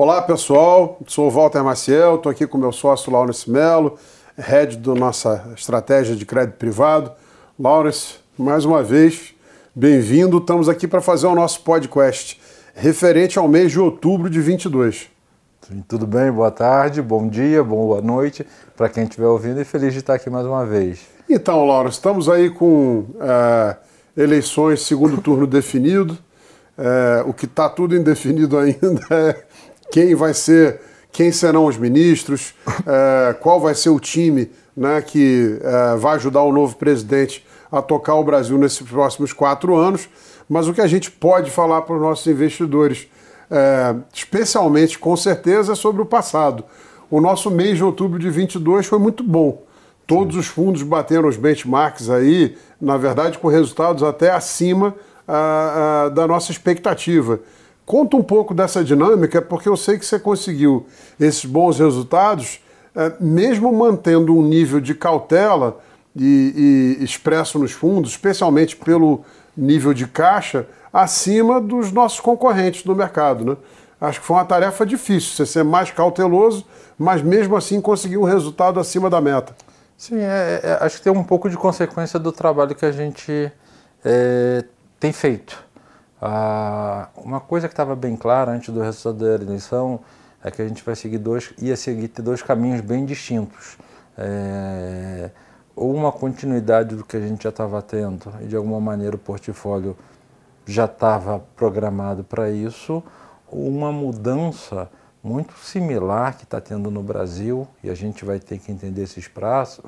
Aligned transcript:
Olá 0.00 0.22
pessoal, 0.22 0.96
sou 1.08 1.26
o 1.26 1.30
Walter 1.32 1.60
Maciel, 1.64 2.14
estou 2.14 2.30
aqui 2.30 2.46
com 2.46 2.56
meu 2.56 2.70
sócio 2.70 3.12
Laurence 3.12 3.50
Melo, 3.50 3.98
head 4.36 4.76
da 4.76 4.94
nossa 4.94 5.50
estratégia 5.56 6.14
de 6.14 6.24
crédito 6.24 6.54
privado. 6.54 7.10
Laurence, 7.58 8.14
mais 8.38 8.64
uma 8.64 8.80
vez, 8.80 9.34
bem-vindo. 9.74 10.38
Estamos 10.38 10.68
aqui 10.68 10.86
para 10.86 11.00
fazer 11.00 11.26
o 11.26 11.34
nosso 11.34 11.62
podcast 11.62 12.40
referente 12.76 13.40
ao 13.40 13.48
mês 13.48 13.72
de 13.72 13.80
outubro 13.80 14.30
de 14.30 14.40
22. 14.40 15.10
Sim, 15.62 15.84
tudo 15.88 16.06
bem? 16.06 16.30
Boa 16.30 16.52
tarde, 16.52 17.02
bom 17.02 17.26
dia, 17.26 17.64
boa 17.64 18.00
noite 18.00 18.46
para 18.76 18.88
quem 18.88 19.02
estiver 19.02 19.26
ouvindo 19.26 19.60
e 19.60 19.64
feliz 19.64 19.92
de 19.92 19.98
estar 19.98 20.14
aqui 20.14 20.30
mais 20.30 20.46
uma 20.46 20.64
vez. 20.64 21.00
Então, 21.28 21.66
Laura, 21.66 21.88
estamos 21.88 22.28
aí 22.28 22.50
com 22.50 23.04
é, 23.20 23.76
eleições 24.16 24.80
segundo 24.80 25.20
turno 25.20 25.44
definido. 25.44 26.16
É, 26.78 27.24
o 27.26 27.34
que 27.34 27.46
está 27.46 27.68
tudo 27.68 27.96
indefinido 27.96 28.56
ainda 28.62 29.04
é 29.10 29.42
quem 29.90 30.14
vai 30.14 30.34
ser, 30.34 30.80
quem 31.12 31.32
serão 31.32 31.66
os 31.66 31.76
ministros, 31.76 32.54
é, 32.86 33.32
qual 33.34 33.60
vai 33.60 33.74
ser 33.74 33.90
o 33.90 34.00
time 34.00 34.50
né, 34.76 35.02
que 35.02 35.58
é, 35.60 35.96
vai 35.96 36.16
ajudar 36.16 36.42
o 36.42 36.52
novo 36.52 36.76
presidente 36.76 37.44
a 37.70 37.82
tocar 37.82 38.14
o 38.14 38.24
Brasil 38.24 38.56
nesses 38.56 38.86
próximos 38.86 39.32
quatro 39.32 39.76
anos. 39.76 40.08
Mas 40.48 40.68
o 40.68 40.72
que 40.72 40.80
a 40.80 40.86
gente 40.86 41.10
pode 41.10 41.50
falar 41.50 41.82
para 41.82 41.96
os 41.96 42.00
nossos 42.00 42.26
investidores, 42.26 43.08
é, 43.50 43.94
especialmente 44.14 44.98
com 44.98 45.16
certeza, 45.16 45.72
é 45.72 45.74
sobre 45.74 46.00
o 46.00 46.06
passado. 46.06 46.64
O 47.10 47.20
nosso 47.20 47.50
mês 47.50 47.76
de 47.76 47.84
outubro 47.84 48.18
de 48.18 48.30
22 48.30 48.86
foi 48.86 48.98
muito 48.98 49.22
bom. 49.22 49.62
Todos 50.06 50.36
os 50.36 50.46
fundos 50.46 50.82
bateram 50.82 51.28
os 51.28 51.36
benchmarks 51.36 52.08
aí, 52.08 52.56
na 52.80 52.96
verdade, 52.96 53.38
com 53.38 53.48
resultados 53.48 54.02
até 54.02 54.30
acima 54.30 54.94
da 56.14 56.26
nossa 56.26 56.50
expectativa. 56.50 57.40
Conta 57.88 58.18
um 58.18 58.22
pouco 58.22 58.52
dessa 58.52 58.84
dinâmica, 58.84 59.40
porque 59.40 59.66
eu 59.66 59.74
sei 59.74 59.98
que 59.98 60.04
você 60.04 60.18
conseguiu 60.18 60.86
esses 61.18 61.46
bons 61.46 61.78
resultados, 61.78 62.60
é, 62.94 63.14
mesmo 63.18 63.72
mantendo 63.72 64.36
um 64.36 64.42
nível 64.42 64.78
de 64.78 64.94
cautela 64.94 65.80
e, 66.14 66.96
e 66.98 67.02
expresso 67.02 67.58
nos 67.58 67.72
fundos, 67.72 68.10
especialmente 68.10 68.76
pelo 68.76 69.24
nível 69.56 69.94
de 69.94 70.06
caixa, 70.06 70.66
acima 70.92 71.62
dos 71.62 71.90
nossos 71.90 72.20
concorrentes 72.20 72.84
no 72.84 72.94
mercado. 72.94 73.42
Né? 73.42 73.56
Acho 73.98 74.20
que 74.20 74.26
foi 74.26 74.36
uma 74.36 74.44
tarefa 74.44 74.84
difícil, 74.84 75.34
você 75.34 75.46
ser 75.46 75.64
mais 75.64 75.90
cauteloso, 75.90 76.66
mas 76.98 77.22
mesmo 77.22 77.56
assim 77.56 77.80
conseguir 77.80 78.18
um 78.18 78.24
resultado 78.24 78.78
acima 78.78 79.08
da 79.08 79.18
meta. 79.22 79.56
Sim, 79.96 80.18
é, 80.18 80.60
é, 80.62 80.78
acho 80.82 80.98
que 80.98 81.04
tem 81.04 81.12
um 81.12 81.24
pouco 81.24 81.48
de 81.48 81.56
consequência 81.56 82.18
do 82.18 82.32
trabalho 82.32 82.74
que 82.74 82.84
a 82.84 82.92
gente 82.92 83.50
é, 84.04 84.62
tem 85.00 85.10
feito. 85.10 85.64
Ah, 86.20 87.08
uma 87.16 87.40
coisa 87.40 87.68
que 87.68 87.72
estava 87.72 87.94
bem 87.94 88.16
clara 88.16 88.52
antes 88.52 88.74
do 88.74 88.80
resultado 88.80 89.18
da 89.18 89.44
eleição 89.44 90.00
é 90.42 90.50
que 90.50 90.60
a 90.60 90.68
gente 90.68 90.84
vai 90.84 90.96
seguir 90.96 91.18
dois, 91.18 91.52
ia 91.58 91.76
seguir 91.76 92.08
dois 92.08 92.42
caminhos 92.42 92.80
bem 92.80 93.04
distintos. 93.04 93.78
É, 94.16 95.30
ou 95.76 95.94
uma 95.94 96.10
continuidade 96.10 96.96
do 96.96 97.04
que 97.04 97.16
a 97.16 97.20
gente 97.20 97.44
já 97.44 97.50
estava 97.50 97.80
tendo 97.80 98.32
e 98.40 98.46
de 98.46 98.56
alguma 98.56 98.80
maneira 98.80 99.14
o 99.14 99.18
portfólio 99.18 99.96
já 100.66 100.86
estava 100.86 101.38
programado 101.56 102.24
para 102.24 102.50
isso, 102.50 103.02
ou 103.46 103.68
uma 103.68 103.90
mudança 103.90 104.90
muito 105.22 105.54
similar 105.54 106.36
que 106.36 106.44
está 106.44 106.60
tendo 106.60 106.90
no 106.90 107.02
Brasil, 107.02 107.66
e 107.82 107.88
a 107.88 107.94
gente 107.94 108.24
vai 108.24 108.38
ter 108.38 108.58
que 108.58 108.70
entender 108.70 109.02
esses 109.02 109.30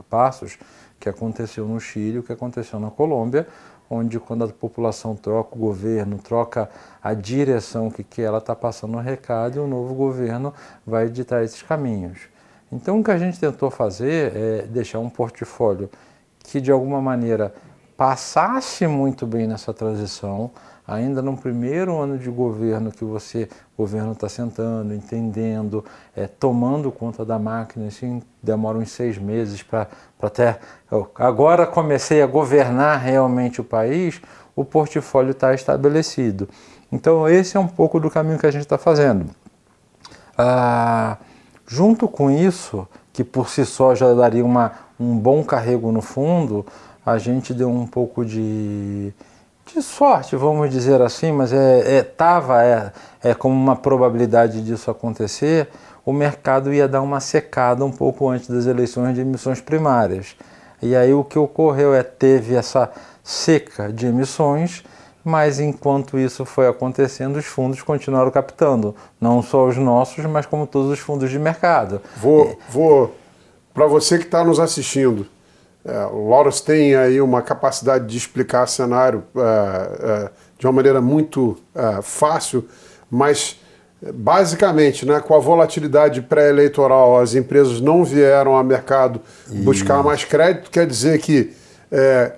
passos 0.09 0.59
que 1.01 1.09
aconteceu 1.09 1.67
no 1.67 1.81
Chile, 1.81 2.19
o 2.19 2.23
que 2.23 2.33
aconteceu 2.33 2.79
na 2.79 2.91
Colômbia, 2.91 3.49
onde 3.89 4.21
quando 4.21 4.45
a 4.45 4.49
população 4.49 5.17
troca 5.17 5.57
o 5.57 5.59
governo, 5.59 6.19
troca 6.19 6.71
a 7.03 7.15
direção 7.15 7.91
que, 7.91 8.05
que 8.05 8.23
ela 8.23 8.39
está 8.39 8.55
passando 8.55 8.97
o 8.97 9.01
recado, 9.01 9.57
e 9.57 9.59
o 9.59 9.67
novo 9.67 9.95
governo 9.95 10.55
vai 10.87 11.07
editar 11.07 11.43
esses 11.43 11.63
caminhos. 11.63 12.29
Então 12.71 13.01
o 13.01 13.05
que 13.05 13.11
a 13.11 13.19
gente 13.19 13.41
tentou 13.41 13.71
fazer 13.71 14.37
é 14.37 14.63
deixar 14.63 15.01
um 15.01 15.11
portfólio 15.11 15.91
que 16.39 16.61
de 16.61 16.71
alguma 16.71 17.01
maneira 17.01 17.53
passasse 17.97 18.87
muito 18.87 19.27
bem 19.27 19.47
nessa 19.47 19.75
transição, 19.75 20.51
ainda 20.91 21.23
no 21.23 21.37
primeiro 21.37 22.01
ano 22.01 22.19
de 22.19 22.29
governo 22.29 22.91
que 22.91 23.05
você, 23.05 23.49
o 23.79 23.83
governo 23.83 24.11
está 24.11 24.29
sentando, 24.29 24.93
entendendo, 24.93 25.85
é, 26.17 26.27
tomando 26.27 26.91
conta 26.91 27.25
da 27.25 27.39
máquina, 27.39 27.87
assim, 27.87 28.21
demora 28.43 28.77
uns 28.77 28.91
seis 28.91 29.17
meses 29.17 29.63
para 29.63 29.87
até. 30.21 30.59
agora 31.15 31.65
comecei 31.65 32.21
a 32.21 32.27
governar 32.27 32.99
realmente 32.99 33.61
o 33.61 33.65
país, 33.65 34.21
o 34.57 34.65
portfólio 34.65 35.31
está 35.31 35.55
estabelecido. 35.55 36.49
Então, 36.91 37.29
esse 37.29 37.57
é 37.57 37.61
um 37.61 37.69
pouco 37.69 38.01
do 38.01 38.11
caminho 38.11 38.39
que 38.39 38.47
a 38.47 38.51
gente 38.51 38.63
está 38.63 38.77
fazendo. 38.77 39.27
Ah, 40.37 41.19
junto 41.69 42.09
com 42.09 42.33
isso, 42.33 42.87
que 43.13 43.23
por 43.23 43.49
si 43.49 43.65
só 43.65 43.95
já 43.95 44.13
daria 44.13 44.45
uma, 44.45 44.73
um 44.99 45.17
bom 45.17 45.45
carrego 45.45 45.93
no 45.93 46.03
fundo, 46.03 46.67
a 47.07 47.17
gente 47.17 47.55
deu 47.55 47.71
um 47.71 47.87
pouco 47.87 48.25
de 48.25 49.15
de 49.67 49.83
sorte, 49.83 50.35
vamos 50.37 50.71
dizer 50.71 51.01
assim, 51.01 51.33
mas 51.33 51.53
estava 51.53 52.63
é, 52.65 52.93
é, 53.23 53.29
é, 53.29 53.31
é 53.31 53.35
como 53.35 53.55
uma 53.55 53.77
probabilidade 53.77 54.63
disso 54.63 54.91
acontecer, 54.91 55.69
o 56.05 56.13
mercado 56.13 56.73
ia 56.73 56.89
dar 56.89 57.03
uma 57.03 57.21
secada 57.21 57.85
um 57.85 57.93
pouco 57.93 58.29
antes 58.29 58.49
das 58.49 58.67
eleições 58.67 59.15
de 59.15 59.21
emissões 59.21 59.61
primárias. 59.61 60.35
E 60.83 60.97
aí 60.97 61.13
o 61.13 61.23
que 61.23 61.39
ocorreu 61.39 61.95
é 61.95 62.03
teve 62.03 62.55
essa 62.55 62.91
seca 63.23 63.93
de 63.93 64.07
emissões, 64.07 64.83
mas 65.23 65.61
enquanto 65.61 66.19
isso 66.19 66.45
foi 66.45 66.67
acontecendo, 66.67 67.37
os 67.37 67.45
fundos 67.45 67.83
continuaram 67.83 68.31
captando, 68.31 68.95
não 69.21 69.43
só 69.43 69.67
os 69.67 69.77
nossos, 69.77 70.25
mas 70.25 70.47
como 70.47 70.67
todos 70.67 70.91
os 70.91 70.99
fundos 70.99 71.31
de 71.31 71.39
mercado. 71.39 72.01
Vou, 72.17 72.59
vou 72.71 73.15
para 73.75 73.87
você 73.87 74.19
que 74.19 74.25
está 74.25 74.43
nos 74.43 74.59
assistindo, 74.59 75.27
é, 75.85 76.05
o 76.07 76.29
Laurus 76.29 76.61
tem 76.61 76.95
aí 76.95 77.21
uma 77.21 77.41
capacidade 77.41 78.07
de 78.07 78.17
explicar 78.17 78.67
cenário 78.67 79.25
é, 79.35 79.41
é, 79.41 80.31
de 80.59 80.67
uma 80.67 80.73
maneira 80.73 81.01
muito 81.01 81.57
é, 81.75 82.01
fácil, 82.03 82.67
mas 83.11 83.59
basicamente, 84.15 85.05
né, 85.07 85.21
com 85.21 85.35
a 85.35 85.39
volatilidade 85.39 86.23
pré-eleitoral, 86.23 87.19
as 87.19 87.35
empresas 87.35 87.81
não 87.81 88.05
vieram 88.05 88.55
ao 88.55 88.65
mercado 88.65 89.21
buscar 89.63 90.03
mais 90.03 90.25
crédito, 90.25 90.71
quer 90.71 90.87
dizer 90.87 91.19
que 91.19 91.53
é, 91.93 92.33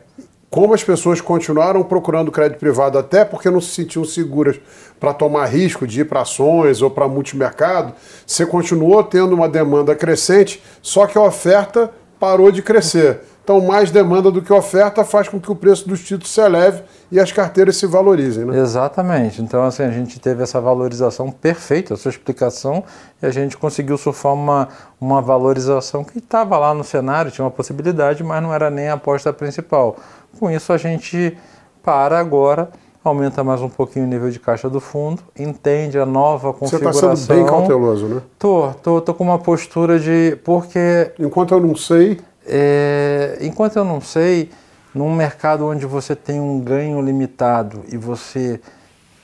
como 0.53 0.75
as 0.75 0.85
pessoas 0.85 1.21
continuaram 1.21 1.83
procurando 1.83 2.31
crédito 2.31 2.59
privado, 2.59 2.99
até 2.99 3.25
porque 3.25 3.49
não 3.49 3.61
se 3.61 3.71
sentiam 3.71 4.05
seguras 4.05 4.61
para 5.01 5.15
tomar 5.15 5.47
risco 5.47 5.87
de 5.87 6.03
ir 6.03 6.05
para 6.05 6.21
ações 6.21 6.83
ou 6.83 6.91
para 6.91 7.09
multimercado, 7.09 7.95
você 8.27 8.45
continuou 8.45 9.03
tendo 9.03 9.35
uma 9.35 9.49
demanda 9.49 9.95
crescente, 9.95 10.63
só 10.83 11.07
que 11.07 11.17
a 11.17 11.23
oferta 11.23 11.91
parou 12.21 12.53
de 12.53 12.61
crescer. 12.61 13.21
Então, 13.45 13.61
mais 13.61 13.91
demanda 13.91 14.31
do 14.31 14.41
que 14.41 14.53
oferta 14.53 15.05
faz 15.05 15.29
com 15.29 15.41
que 15.41 15.51
o 15.51 15.55
preço 15.57 15.89
dos 15.89 16.01
títulos 16.01 16.31
se 16.31 16.41
eleve 16.41 16.83
e 17.11 17.19
as 17.19 17.33
carteiras 17.33 17.77
se 17.77 17.87
valorizem. 17.87 18.45
Né? 18.45 18.59
Exatamente. 18.59 19.43
Então, 19.43 19.65
assim, 19.65 19.83
a 19.83 19.91
gente 19.91 20.21
teve 20.21 20.45
essa 20.45 20.61
valorização 20.61 21.31
perfeita, 21.31 21.95
a 21.95 21.97
sua 21.97 22.11
explicação, 22.11 22.85
e 23.21 23.27
a 23.27 23.31
gente 23.31 23.57
conseguiu 23.57 23.99
surfar 23.99 24.33
uma, 24.33 24.69
uma 25.01 25.21
valorização 25.21 26.05
que 26.05 26.19
estava 26.19 26.57
lá 26.57 26.73
no 26.73 26.85
cenário, 26.85 27.33
tinha 27.33 27.45
uma 27.45 27.51
possibilidade, 27.51 28.23
mas 28.23 28.41
não 28.41 28.55
era 28.55 28.71
nem 28.71 28.89
a 28.89 28.95
aposta 28.95 29.33
principal. 29.33 29.97
Com 30.39 30.49
isso, 30.49 30.73
a 30.73 30.77
gente 30.77 31.37
para 31.83 32.21
agora 32.21 32.71
aumenta 33.05 33.43
mais 33.43 33.61
um 33.61 33.69
pouquinho 33.69 34.05
o 34.05 34.09
nível 34.09 34.31
de 34.31 34.39
caixa 34.39 34.71
do 34.71 34.81
fundo, 34.81 35.21
entende 35.37 35.99
a 35.99 36.07
nova 36.07 36.53
configuração. 36.53 37.11
Você 37.11 37.23
está 37.23 37.35
sendo 37.35 37.37
bem 37.37 37.45
cauteloso, 37.45 38.07
né? 38.07 38.23
Tô, 38.39 38.71
tô, 38.81 39.01
tô 39.01 39.13
com 39.13 39.25
uma 39.25 39.39
postura 39.41 39.99
de 39.99 40.39
porque 40.45 41.11
enquanto 41.19 41.53
eu 41.53 41.61
não 41.61 41.75
sei, 41.75 42.21
é, 42.47 43.39
enquanto 43.41 43.77
eu 43.77 43.85
não 43.85 44.01
sei, 44.01 44.51
num 44.95 45.15
mercado 45.15 45.67
onde 45.67 45.87
você 45.87 46.15
tem 46.15 46.41
um 46.41 46.61
ganho 46.61 47.01
limitado 47.01 47.85
e 47.89 47.97
você 47.97 48.61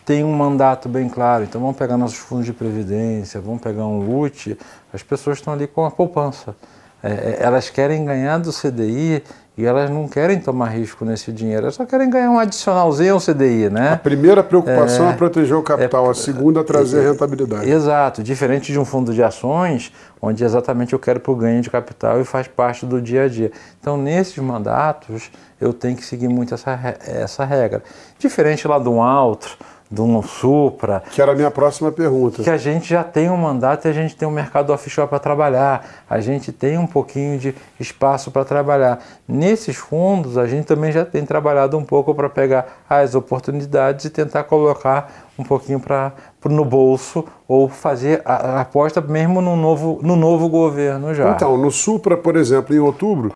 tem 0.04 0.24
um 0.24 0.32
mandato 0.32 0.88
bem 0.88 1.08
claro, 1.08 1.44
então 1.44 1.60
vamos 1.60 1.76
pegar 1.76 1.98
nossos 1.98 2.16
fundos 2.16 2.46
de 2.46 2.52
previdência, 2.52 3.40
vamos 3.40 3.60
pegar 3.60 3.86
um 3.86 3.98
LUT, 3.98 4.56
as 4.92 5.02
pessoas 5.02 5.38
estão 5.38 5.52
ali 5.52 5.66
com 5.66 5.84
a 5.84 5.90
poupança. 5.90 6.56
É, 7.02 7.10
é 7.10 7.38
elas 7.40 7.68
querem 7.68 8.04
ganhar 8.04 8.38
do 8.38 8.50
CDI 8.50 9.22
e 9.58 9.66
elas 9.66 9.90
não 9.90 10.06
querem 10.06 10.38
tomar 10.38 10.68
risco 10.68 11.04
nesse 11.04 11.32
dinheiro, 11.32 11.62
elas 11.62 11.74
só 11.74 11.84
querem 11.84 12.08
ganhar 12.08 12.30
um 12.30 12.38
adicionalzinho 12.38 13.14
ao 13.14 13.20
CDI, 13.20 13.68
né? 13.68 13.94
A 13.94 13.96
primeira 13.96 14.40
preocupação 14.40 15.08
é, 15.08 15.10
é 15.10 15.16
proteger 15.16 15.56
o 15.56 15.62
capital, 15.64 16.06
é, 16.06 16.10
a 16.10 16.14
segunda 16.14 16.60
é 16.60 16.62
trazer 16.62 17.00
é, 17.00 17.10
rentabilidade. 17.10 17.68
Exato, 17.68 18.22
diferente 18.22 18.70
de 18.70 18.78
um 18.78 18.84
fundo 18.84 19.12
de 19.12 19.20
ações, 19.20 19.92
onde 20.22 20.44
exatamente 20.44 20.92
eu 20.92 20.98
quero 21.00 21.18
para 21.18 21.32
o 21.32 21.34
ganho 21.34 21.60
de 21.60 21.68
capital 21.68 22.20
e 22.20 22.24
faz 22.24 22.46
parte 22.46 22.86
do 22.86 23.02
dia 23.02 23.24
a 23.24 23.28
dia. 23.28 23.50
Então, 23.80 23.96
nesses 23.96 24.38
mandatos, 24.38 25.28
eu 25.60 25.72
tenho 25.72 25.96
que 25.96 26.04
seguir 26.04 26.28
muito 26.28 26.54
essa, 26.54 26.78
essa 27.04 27.44
regra. 27.44 27.82
Diferente 28.16 28.68
lá 28.68 28.78
de 28.78 28.88
um 28.88 29.00
outro, 29.00 29.56
um 29.96 30.22
Supra. 30.22 31.02
Que 31.10 31.22
era 31.22 31.32
a 31.32 31.34
minha 31.34 31.50
próxima 31.50 31.90
pergunta. 31.90 32.42
Que 32.42 32.50
a 32.50 32.56
gente 32.56 32.88
já 32.88 33.02
tem 33.02 33.30
um 33.30 33.36
mandato 33.36 33.86
e 33.86 33.88
a 33.88 33.92
gente 33.92 34.14
tem 34.14 34.26
um 34.28 34.30
mercado 34.30 34.72
offshore 34.72 35.08
para 35.08 35.18
trabalhar, 35.18 36.04
a 36.08 36.20
gente 36.20 36.52
tem 36.52 36.76
um 36.76 36.86
pouquinho 36.86 37.38
de 37.38 37.54
espaço 37.80 38.30
para 38.30 38.44
trabalhar. 38.44 39.00
Nesses 39.26 39.76
fundos, 39.76 40.36
a 40.36 40.46
gente 40.46 40.66
também 40.66 40.92
já 40.92 41.04
tem 41.04 41.24
trabalhado 41.24 41.76
um 41.78 41.84
pouco 41.84 42.14
para 42.14 42.28
pegar 42.28 42.82
as 42.88 43.14
oportunidades 43.14 44.04
e 44.04 44.10
tentar 44.10 44.44
colocar 44.44 45.26
um 45.38 45.44
pouquinho 45.44 45.78
para 45.78 46.12
no 46.44 46.64
bolso 46.64 47.24
ou 47.46 47.68
fazer 47.68 48.22
a, 48.24 48.34
a, 48.34 48.60
aposta 48.62 49.00
mesmo 49.00 49.40
no 49.40 49.54
novo, 49.56 50.00
no 50.02 50.16
novo 50.16 50.48
governo 50.48 51.14
já. 51.14 51.30
Então, 51.30 51.56
no 51.56 51.70
Supra, 51.70 52.16
por 52.16 52.36
exemplo, 52.36 52.74
em 52.74 52.78
outubro, 52.78 53.32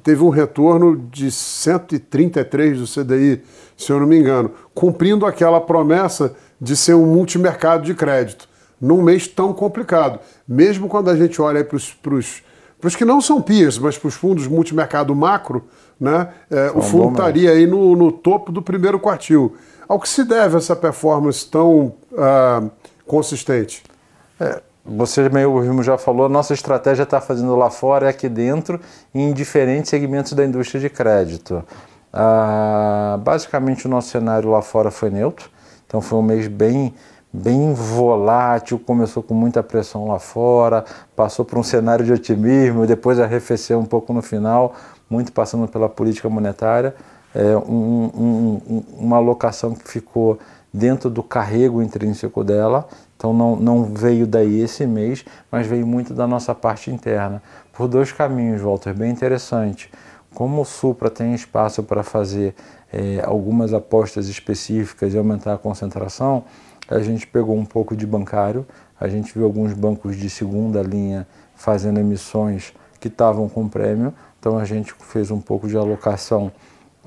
teve 0.00 0.22
um 0.22 0.28
retorno 0.28 0.96
de 1.10 1.30
133 1.30 2.80
do 2.80 2.86
CDI, 2.86 3.42
se 3.76 3.92
eu 3.92 4.00
não 4.00 4.06
me 4.06 4.18
engano, 4.18 4.50
cumprindo 4.74 5.26
aquela 5.26 5.60
promessa 5.60 6.34
de 6.60 6.76
ser 6.76 6.94
um 6.94 7.06
multimercado 7.06 7.84
de 7.84 7.94
crédito, 7.94 8.48
num 8.80 9.02
mês 9.02 9.28
tão 9.28 9.52
complicado. 9.52 10.18
Mesmo 10.46 10.88
quando 10.88 11.10
a 11.10 11.16
gente 11.16 11.40
olha 11.40 11.64
para 11.64 11.76
os 11.76 12.96
que 12.96 13.04
não 13.04 13.20
são 13.20 13.40
PIAs, 13.40 13.78
mas 13.78 13.96
para 13.96 14.08
os 14.08 14.14
fundos 14.14 14.46
multimercado 14.46 15.14
macro, 15.14 15.64
né, 15.98 16.28
é, 16.50 16.70
o 16.74 16.82
fundo 16.82 17.12
estaria 17.12 17.50
aí 17.50 17.66
no, 17.66 17.96
no, 17.96 18.10
topo 18.10 18.50
do 18.50 18.60
primeiro 18.60 18.98
quartil. 18.98 19.54
Ao 19.88 19.98
que 20.00 20.08
se 20.08 20.24
deve 20.24 20.56
essa 20.56 20.74
performance 20.74 21.48
tão 21.48 21.94
uh, 22.12 22.70
consistente? 23.06 23.82
É 24.40 24.60
você 24.84 25.28
mesmo 25.30 25.82
já 25.82 25.96
falou, 25.96 26.26
a 26.26 26.28
nossa 26.28 26.52
estratégia 26.52 27.04
está 27.04 27.20
fazendo 27.20 27.56
lá 27.56 27.70
fora 27.70 28.06
e 28.06 28.08
aqui 28.08 28.28
dentro, 28.28 28.78
em 29.14 29.32
diferentes 29.32 29.88
segmentos 29.88 30.34
da 30.34 30.44
indústria 30.44 30.80
de 30.80 30.90
crédito. 30.90 31.64
Ah, 32.12 33.18
basicamente, 33.22 33.86
o 33.86 33.88
nosso 33.88 34.10
cenário 34.10 34.50
lá 34.50 34.60
fora 34.60 34.90
foi 34.90 35.08
neutro, 35.08 35.48
então 35.86 36.02
foi 36.02 36.18
um 36.18 36.22
mês 36.22 36.46
bem, 36.48 36.94
bem 37.32 37.72
volátil, 37.72 38.78
começou 38.78 39.22
com 39.22 39.32
muita 39.32 39.62
pressão 39.62 40.06
lá 40.06 40.18
fora, 40.18 40.84
passou 41.16 41.44
por 41.44 41.58
um 41.58 41.62
cenário 41.62 42.04
de 42.04 42.12
otimismo, 42.12 42.86
depois 42.86 43.18
arrefeceu 43.18 43.80
um 43.80 43.86
pouco 43.86 44.12
no 44.12 44.20
final, 44.20 44.74
muito 45.08 45.32
passando 45.32 45.66
pela 45.66 45.88
política 45.88 46.28
monetária. 46.28 46.94
É, 47.34 47.56
um, 47.56 48.60
um, 48.68 48.82
uma 48.96 49.16
alocação 49.16 49.74
que 49.74 49.88
ficou 49.88 50.38
dentro 50.72 51.10
do 51.10 51.22
carrego 51.22 51.82
intrínseco 51.82 52.44
dela 52.44 52.86
então 53.24 53.32
não, 53.32 53.56
não 53.56 53.84
veio 53.84 54.26
daí 54.26 54.60
esse 54.60 54.86
mês, 54.86 55.24
mas 55.50 55.66
veio 55.66 55.86
muito 55.86 56.12
da 56.12 56.26
nossa 56.26 56.54
parte 56.54 56.90
interna. 56.90 57.42
Por 57.72 57.88
dois 57.88 58.12
caminhos, 58.12 58.60
Walter, 58.60 58.92
bem 58.92 59.10
interessante. 59.10 59.90
Como 60.34 60.60
o 60.60 60.64
Supra 60.66 61.08
tem 61.08 61.32
espaço 61.32 61.82
para 61.82 62.02
fazer 62.02 62.54
é, 62.92 63.22
algumas 63.24 63.72
apostas 63.72 64.28
específicas 64.28 65.14
e 65.14 65.16
aumentar 65.16 65.54
a 65.54 65.56
concentração, 65.56 66.44
a 66.86 66.98
gente 66.98 67.26
pegou 67.26 67.56
um 67.56 67.64
pouco 67.64 67.96
de 67.96 68.06
bancário, 68.06 68.66
a 69.00 69.08
gente 69.08 69.32
viu 69.32 69.46
alguns 69.46 69.72
bancos 69.72 70.16
de 70.16 70.28
segunda 70.28 70.82
linha 70.82 71.26
fazendo 71.54 71.98
emissões 71.98 72.74
que 73.00 73.08
estavam 73.08 73.48
com 73.48 73.66
prêmio, 73.66 74.12
então 74.38 74.58
a 74.58 74.66
gente 74.66 74.92
fez 74.98 75.30
um 75.30 75.40
pouco 75.40 75.66
de 75.66 75.78
alocação 75.78 76.52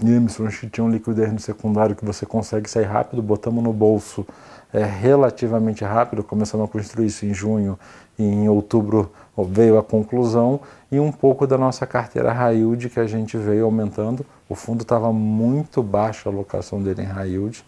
em 0.02 0.16
emissões 0.16 0.58
que 0.58 0.68
tinham 0.68 0.90
liquidez 0.90 1.32
no 1.32 1.40
secundário 1.40 1.96
que 1.96 2.06
você 2.06 2.26
consegue 2.26 2.68
sair 2.68 2.86
rápido, 2.86 3.22
botamos 3.22 3.64
no 3.64 3.72
bolso 3.72 4.26
é, 4.74 4.84
relativamente 4.84 5.84
rápido, 5.84 6.24
começamos 6.24 6.68
a 6.68 6.72
construir 6.72 7.08
isso 7.08 7.26
em 7.26 7.34
junho 7.34 7.80
e 8.18 8.24
em 8.24 8.50
outubro 8.50 9.12
veio 9.38 9.78
a 9.78 9.84
conclusão 9.84 10.60
e 10.92 11.00
um 11.00 11.12
pouco 11.12 11.46
da 11.46 11.58
nossa 11.58 11.86
carteira 11.86 12.32
high 12.32 12.58
yield 12.58 12.90
que 12.90 13.00
a 13.00 13.06
gente 13.06 13.38
veio 13.38 13.66
aumentando. 13.66 14.26
O 14.50 14.56
fundo 14.56 14.82
estava 14.82 15.14
muito 15.14 15.84
baixo 15.84 16.28
a 16.28 16.32
alocação 16.32 16.82
dele 16.82 17.04
em 17.04 17.06
high 17.06 17.30
yield. 17.30 17.64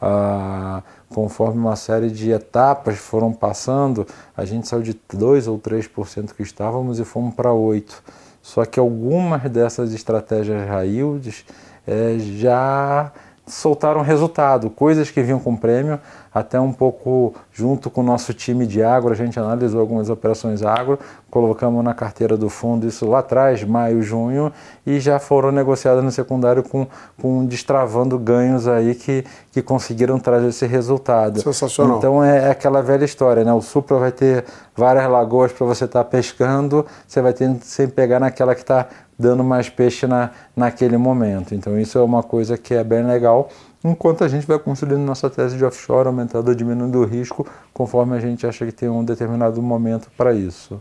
Ah, 0.00 0.82
conforme 1.08 1.58
uma 1.58 1.76
série 1.76 2.10
de 2.10 2.30
etapas 2.30 2.98
foram 2.98 3.32
passando, 3.32 4.06
a 4.36 4.44
gente 4.44 4.68
saiu 4.68 4.82
de 4.82 5.00
2 5.12 5.48
ou 5.48 5.58
3% 5.58 6.34
que 6.34 6.42
estávamos 6.42 6.98
e 6.98 7.04
fomos 7.04 7.34
para 7.34 7.50
8%. 7.50 8.02
Só 8.42 8.62
que 8.66 8.78
algumas 8.78 9.50
dessas 9.50 9.94
estratégias 9.94 10.68
high 10.68 10.86
yields 10.86 11.46
é, 11.86 12.16
já 12.18 13.10
soltaram 13.46 14.00
resultado, 14.00 14.70
coisas 14.70 15.10
que 15.10 15.22
vinham 15.22 15.38
com 15.38 15.54
prêmio, 15.54 16.00
até 16.34 16.58
um 16.58 16.72
pouco 16.72 17.34
junto 17.52 17.88
com 17.88 18.00
o 18.00 18.04
nosso 18.04 18.34
time 18.34 18.66
de 18.66 18.82
agro, 18.82 19.12
a 19.12 19.16
gente 19.16 19.38
analisou 19.38 19.80
algumas 19.80 20.10
operações 20.10 20.62
agro, 20.62 20.98
colocamos 21.30 21.84
na 21.84 21.94
carteira 21.94 22.36
do 22.36 22.48
fundo 22.48 22.88
isso 22.88 23.08
lá 23.08 23.20
atrás, 23.20 23.62
maio, 23.62 24.02
junho, 24.02 24.52
e 24.84 24.98
já 24.98 25.18
foram 25.18 25.52
negociadas 25.52 26.02
no 26.02 26.10
secundário 26.10 26.62
com, 26.62 26.86
com 27.20 27.44
destravando 27.44 28.18
ganhos 28.18 28.66
aí 28.66 28.94
que, 28.94 29.24
que 29.52 29.62
conseguiram 29.62 30.18
trazer 30.18 30.48
esse 30.48 30.66
resultado. 30.66 31.40
Sensacional. 31.40 31.98
Então 31.98 32.24
é, 32.24 32.46
é 32.46 32.50
aquela 32.50 32.82
velha 32.82 33.04
história, 33.04 33.44
né? 33.44 33.52
O 33.52 33.60
Supra 33.60 33.98
vai 33.98 34.10
ter 34.10 34.44
várias 34.74 35.08
lagoas 35.08 35.52
para 35.52 35.66
você 35.66 35.84
estar 35.84 36.02
tá 36.02 36.10
pescando, 36.10 36.84
você 37.06 37.20
vai 37.20 37.32
ter 37.32 37.54
sempre 37.62 37.94
pegar 37.94 38.18
naquela 38.18 38.54
que 38.54 38.62
está 38.62 38.88
dando 39.18 39.44
mais 39.44 39.68
peixe 39.68 40.06
na, 40.06 40.30
naquele 40.56 40.96
momento. 40.96 41.54
Então 41.54 41.78
isso 41.78 41.98
é 41.98 42.02
uma 42.02 42.22
coisa 42.22 42.58
que 42.58 42.74
é 42.74 42.82
bem 42.82 43.06
legal, 43.06 43.48
enquanto 43.84 44.24
a 44.24 44.28
gente 44.28 44.46
vai 44.46 44.58
construindo 44.58 45.00
nossa 45.00 45.28
tese 45.28 45.56
de 45.56 45.64
offshore, 45.64 46.06
aumentando 46.08 46.48
ou 46.48 46.54
diminuindo 46.54 47.00
o 47.00 47.04
risco, 47.04 47.46
conforme 47.72 48.16
a 48.16 48.20
gente 48.20 48.46
acha 48.46 48.64
que 48.64 48.72
tem 48.72 48.88
um 48.88 49.04
determinado 49.04 49.60
momento 49.62 50.10
para 50.16 50.32
isso. 50.32 50.80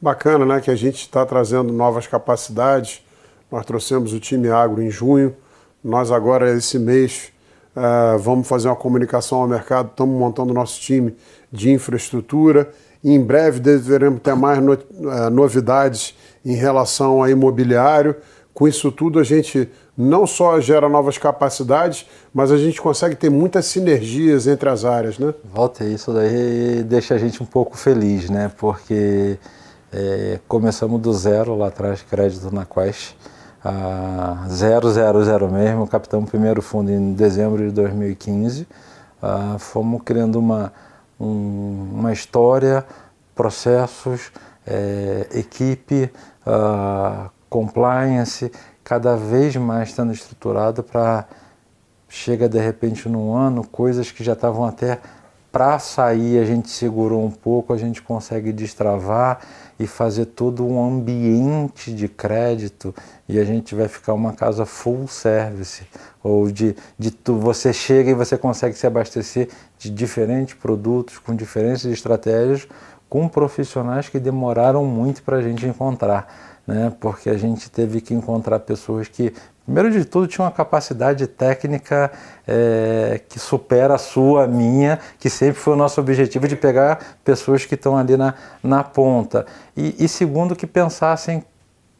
Bacana, 0.00 0.44
né? 0.44 0.60
Que 0.60 0.70
a 0.70 0.76
gente 0.76 1.00
está 1.00 1.24
trazendo 1.24 1.72
novas 1.72 2.06
capacidades. 2.06 3.02
Nós 3.50 3.64
trouxemos 3.64 4.12
o 4.12 4.20
time 4.20 4.48
agro 4.50 4.82
em 4.82 4.90
junho. 4.90 5.34
Nós 5.82 6.10
agora, 6.10 6.54
esse 6.54 6.78
mês, 6.78 7.32
uh, 7.74 8.18
vamos 8.18 8.46
fazer 8.46 8.68
uma 8.68 8.76
comunicação 8.76 9.38
ao 9.38 9.48
mercado. 9.48 9.88
Estamos 9.90 10.18
montando 10.18 10.52
nosso 10.52 10.80
time 10.80 11.16
de 11.50 11.70
infraestrutura. 11.70 12.70
E 13.02 13.12
em 13.12 13.20
breve 13.20 13.58
deveremos 13.58 14.20
ter 14.20 14.34
mais 14.34 14.60
no, 14.60 14.74
uh, 14.74 15.30
novidades 15.30 16.14
em 16.46 16.54
relação 16.54 17.22
a 17.22 17.30
imobiliário. 17.30 18.14
Com 18.54 18.68
isso 18.68 18.92
tudo, 18.92 19.18
a 19.18 19.24
gente 19.24 19.68
não 19.98 20.26
só 20.26 20.60
gera 20.60 20.88
novas 20.88 21.18
capacidades, 21.18 22.06
mas 22.32 22.52
a 22.52 22.56
gente 22.56 22.80
consegue 22.80 23.16
ter 23.16 23.28
muitas 23.28 23.66
sinergias 23.66 24.46
entre 24.46 24.68
as 24.68 24.84
áreas, 24.84 25.18
né? 25.18 25.34
Volta, 25.52 25.84
isso 25.84 26.12
daí 26.12 26.82
deixa 26.84 27.14
a 27.14 27.18
gente 27.18 27.42
um 27.42 27.46
pouco 27.46 27.76
feliz, 27.76 28.30
né? 28.30 28.50
Porque 28.56 29.36
é, 29.92 30.38
começamos 30.46 31.00
do 31.00 31.12
zero 31.12 31.56
lá 31.56 31.68
atrás, 31.68 32.02
crédito 32.02 32.54
na 32.54 32.64
Quest, 32.64 33.14
a 33.64 34.46
zero, 34.48 34.90
zero, 34.90 35.24
zero 35.24 35.50
mesmo, 35.50 35.86
captamos 35.88 36.28
o 36.28 36.30
primeiro 36.30 36.62
fundo 36.62 36.90
em 36.90 37.12
dezembro 37.12 37.66
de 37.66 37.72
2015, 37.72 38.66
ah, 39.20 39.56
fomos 39.58 40.02
criando 40.04 40.38
uma, 40.38 40.72
um, 41.18 41.88
uma 41.94 42.12
história, 42.12 42.84
processos, 43.34 44.30
é, 44.66 45.26
equipe, 45.34 46.10
uh, 46.46 47.30
compliance, 47.48 48.50
cada 48.84 49.16
vez 49.16 49.56
mais 49.56 49.88
estando 49.88 50.12
estruturado 50.12 50.82
para 50.82 51.26
chega 52.08 52.48
de 52.48 52.58
repente 52.58 53.08
num 53.08 53.34
ano, 53.34 53.66
coisas 53.66 54.10
que 54.10 54.22
já 54.22 54.32
estavam 54.32 54.64
até 54.64 55.00
para 55.56 55.78
sair, 55.78 56.38
a 56.38 56.44
gente 56.44 56.68
segurou 56.68 57.24
um 57.24 57.30
pouco, 57.30 57.72
a 57.72 57.78
gente 57.78 58.02
consegue 58.02 58.52
destravar 58.52 59.40
e 59.78 59.86
fazer 59.86 60.26
todo 60.26 60.66
um 60.66 60.86
ambiente 60.86 61.94
de 61.94 62.08
crédito 62.08 62.94
e 63.26 63.38
a 63.38 63.44
gente 63.44 63.74
vai 63.74 63.88
ficar 63.88 64.12
uma 64.12 64.34
casa 64.34 64.66
full 64.66 65.08
service 65.08 65.86
ou 66.22 66.50
de, 66.50 66.76
de 66.98 67.10
tu, 67.10 67.38
você 67.38 67.72
chega 67.72 68.10
e 68.10 68.14
você 68.14 68.36
consegue 68.36 68.76
se 68.76 68.86
abastecer 68.86 69.48
de 69.78 69.88
diferentes 69.88 70.54
produtos 70.54 71.18
com 71.18 71.34
diferentes 71.34 71.86
estratégias 71.86 72.68
com 73.08 73.28
profissionais 73.28 74.08
que 74.08 74.18
demoraram 74.18 74.84
muito 74.84 75.22
para 75.22 75.36
a 75.36 75.42
gente 75.42 75.66
encontrar, 75.66 76.60
né? 76.66 76.92
porque 77.00 77.30
a 77.30 77.36
gente 77.36 77.70
teve 77.70 78.00
que 78.00 78.12
encontrar 78.12 78.60
pessoas 78.60 79.08
que, 79.08 79.32
primeiro 79.64 79.90
de 79.90 80.04
tudo, 80.04 80.26
tinham 80.26 80.44
uma 80.44 80.52
capacidade 80.52 81.26
técnica 81.26 82.10
é, 82.46 83.20
que 83.28 83.38
supera 83.38 83.94
a 83.94 83.98
sua, 83.98 84.44
a 84.44 84.46
minha, 84.46 84.98
que 85.18 85.30
sempre 85.30 85.60
foi 85.60 85.74
o 85.74 85.76
nosso 85.76 86.00
objetivo 86.00 86.48
de 86.48 86.56
pegar 86.56 87.18
pessoas 87.24 87.64
que 87.64 87.74
estão 87.74 87.96
ali 87.96 88.16
na, 88.16 88.34
na 88.62 88.82
ponta. 88.82 89.46
E, 89.76 90.04
e 90.04 90.08
segundo, 90.08 90.56
que 90.56 90.66
pensassem 90.66 91.44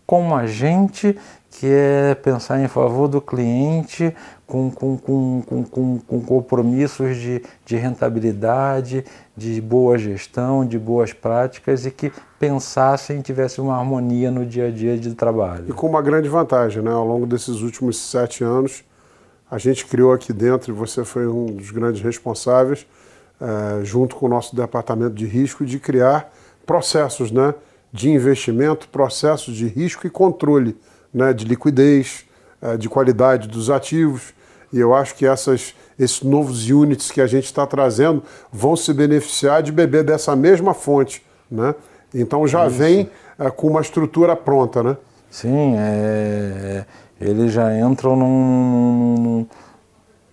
como 0.07 0.35
a 0.37 0.47
gente 0.47 1.19
que 1.59 1.67
é 1.67 2.15
pensar 2.15 2.61
em 2.61 2.69
favor 2.69 3.09
do 3.09 3.19
cliente 3.19 4.15
com, 4.47 4.71
com, 4.71 4.99
com, 4.99 5.65
com, 5.71 5.99
com 5.99 6.21
compromissos 6.21 7.17
de, 7.17 7.43
de 7.65 7.77
rentabilidade, 7.77 9.03
de 9.35 9.59
boa 9.63 9.97
gestão, 9.97 10.67
de 10.67 10.79
boas 10.79 11.15
práticas 11.15 11.87
e 11.87 11.91
que 11.91 12.13
pensassem 12.39 13.21
e 13.21 13.23
tivessem 13.23 13.65
uma 13.65 13.75
harmonia 13.75 14.31
no 14.31 14.45
dia 14.45 14.69
a 14.69 14.71
dia 14.71 14.99
de 14.99 15.15
trabalho. 15.15 15.65
E 15.67 15.73
com 15.73 15.89
uma 15.89 16.03
grande 16.03 16.29
vantagem, 16.29 16.83
né? 16.83 16.91
ao 16.91 17.07
longo 17.07 17.27
desses 17.27 17.63
últimos 17.63 17.99
sete 17.99 18.45
anos, 18.45 18.85
a 19.51 19.57
gente 19.57 19.87
criou 19.87 20.13
aqui 20.13 20.35
dentro, 20.35 20.71
e 20.71 20.75
você 20.75 21.05
foi 21.05 21.27
um 21.27 21.47
dos 21.47 21.71
grandes 21.71 22.03
responsáveis, 22.03 22.87
é, 23.41 23.83
junto 23.83 24.17
com 24.17 24.27
o 24.27 24.29
nosso 24.29 24.55
departamento 24.55 25.15
de 25.15 25.25
risco, 25.25 25.65
de 25.65 25.79
criar 25.79 26.31
processos 26.67 27.31
né, 27.31 27.55
de 27.91 28.11
investimento, 28.11 28.89
processos 28.91 29.57
de 29.57 29.67
risco 29.67 30.07
e 30.07 30.11
controle 30.11 30.77
né, 31.17 31.33
de 31.33 31.47
liquidez, 31.47 32.27
eh, 32.61 32.77
de 32.77 32.91
qualidade 32.91 33.49
dos 33.49 33.71
ativos. 33.71 34.35
E 34.71 34.79
eu 34.79 34.95
acho 34.95 35.15
que 35.15 35.25
essas, 35.25 35.75
esses 35.99 36.21
novos 36.21 36.69
units 36.69 37.11
que 37.11 37.23
a 37.23 37.27
gente 37.27 37.47
está 37.47 37.67
trazendo 37.67 38.23
vão 38.53 38.77
se 38.77 38.93
beneficiar 38.93 39.63
de 39.63 39.73
beber 39.73 40.05
dessa 40.05 40.37
mesma 40.37 40.75
fonte. 40.75 41.25
Né? 41.51 41.75
Então 42.15 42.47
já 42.47 42.67
Isso. 42.67 42.77
vem 42.77 43.09
é, 43.39 43.49
com 43.49 43.69
uma 43.69 43.81
estrutura 43.81 44.37
pronta. 44.37 44.83
Né? 44.83 44.97
Sim, 45.31 45.75
é, 45.79 46.85
eles 47.19 47.51
já 47.51 47.75
entram 47.79 48.15
num, 48.15 49.47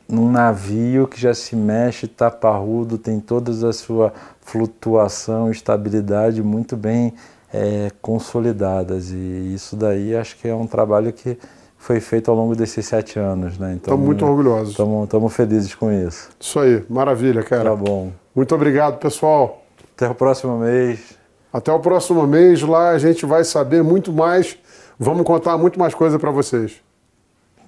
num, 0.09 0.29
navio 0.29 1.07
que 1.07 1.19
já 1.19 1.33
se 1.33 1.55
mexe, 1.55 2.07
taparrudo, 2.07 2.97
tem 2.97 3.21
toda 3.21 3.51
a 3.69 3.71
sua 3.71 4.11
flutuação, 4.41 5.49
estabilidade 5.49 6.43
muito 6.43 6.75
bem 6.75 7.13
é, 7.53 7.91
consolidadas. 8.01 9.11
E 9.11 9.53
isso 9.53 9.75
daí 9.75 10.15
acho 10.15 10.37
que 10.37 10.47
é 10.47 10.55
um 10.55 10.65
trabalho 10.65 11.13
que 11.13 11.37
foi 11.77 11.99
feito 11.99 12.31
ao 12.31 12.37
longo 12.37 12.55
desses 12.55 12.85
sete 12.85 13.19
anos. 13.19 13.57
Né? 13.57 13.73
Então, 13.73 13.93
Estamos 13.93 14.05
muito 14.05 14.25
orgulhosos. 14.25 14.69
Estamos 14.69 15.33
felizes 15.33 15.75
com 15.75 15.91
isso. 15.91 16.29
Isso 16.39 16.59
aí, 16.59 16.83
maravilha, 16.89 17.43
cara. 17.43 17.69
Tá 17.69 17.75
bom. 17.75 18.11
Muito 18.35 18.55
obrigado, 18.55 18.97
pessoal. 18.97 19.63
Até 19.95 20.09
o 20.09 20.15
próximo 20.15 20.57
mês. 20.57 21.17
Até 21.51 21.71
o 21.71 21.79
próximo 21.79 22.25
mês. 22.25 22.61
Lá 22.63 22.89
a 22.89 22.97
gente 22.97 23.25
vai 23.25 23.43
saber 23.43 23.83
muito 23.83 24.11
mais. 24.11 24.57
Vamos 24.97 25.23
contar 25.23 25.57
muito 25.57 25.79
mais 25.79 25.93
coisa 25.93 26.17
para 26.17 26.31
vocês. 26.31 26.81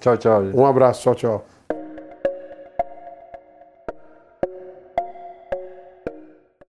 Tchau, 0.00 0.16
tchau. 0.16 0.42
Um 0.54 0.66
abraço. 0.66 1.02
Tchau, 1.02 1.14
tchau. 1.14 1.55